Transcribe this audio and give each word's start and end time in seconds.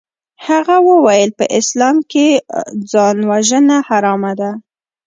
هغه 0.47 0.75
وويل 0.89 1.29
په 1.39 1.45
اسلام 1.59 1.97
کښې 2.11 2.27
ځانوژنه 2.91 3.77
حرامه 3.87 4.33
ده. 4.39 4.51